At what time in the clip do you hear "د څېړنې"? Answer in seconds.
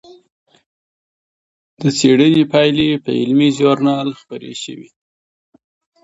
1.81-2.43